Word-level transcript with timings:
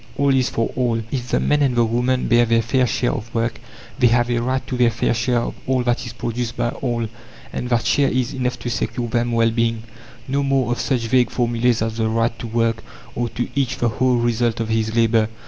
All 0.17 0.33
is 0.33 0.49
for 0.49 0.71
all! 0.75 1.03
If 1.11 1.29
the 1.29 1.39
man 1.39 1.61
and 1.61 1.75
the 1.75 1.85
woman 1.85 2.27
bear 2.27 2.47
their 2.47 2.63
fair 2.63 2.87
share 2.87 3.11
of 3.11 3.31
work, 3.35 3.59
they 3.99 4.07
have 4.07 4.31
a 4.31 4.39
right 4.41 4.65
to 4.65 4.75
their 4.75 4.89
fair 4.89 5.13
share 5.13 5.37
of 5.41 5.53
all 5.67 5.83
that 5.83 6.07
is 6.07 6.13
produced 6.13 6.57
by 6.57 6.69
all, 6.69 7.07
and 7.53 7.69
that 7.69 7.85
share 7.85 8.09
is 8.09 8.33
enough 8.33 8.57
to 8.61 8.69
secure 8.71 9.07
them 9.09 9.31
well 9.31 9.51
being. 9.51 9.83
No 10.27 10.41
more 10.41 10.71
of 10.71 10.79
such 10.79 11.01
vague 11.05 11.29
formulas 11.29 11.83
as 11.83 11.97
"The 11.97 12.09
right 12.09 12.33
to 12.39 12.47
work," 12.47 12.83
or 13.13 13.29
"To 13.29 13.47
each 13.53 13.77
the 13.77 13.89
whole 13.89 14.15
result 14.15 14.59
of 14.59 14.69
his 14.69 14.95
labour." 14.95 15.29